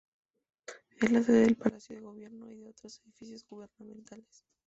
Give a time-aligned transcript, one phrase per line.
[0.99, 4.43] Es sede del Palacio de Gobierno y de otros edificios gubernamentales.